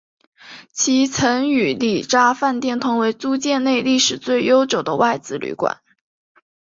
[0.73, 5.79] 其曾与礼查饭店同为租界内历史最悠久的外资旅馆。